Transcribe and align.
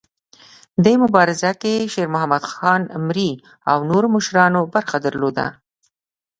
دې 0.85 0.93
مبارزه 1.03 1.51
کې 1.61 1.73
شیرمحمد 1.93 2.43
خان 2.53 2.81
مري 3.07 3.31
او 3.71 3.77
نورو 3.89 4.07
مشرانو 4.15 4.61
برخه 4.73 4.97
درلوده. 5.05 5.47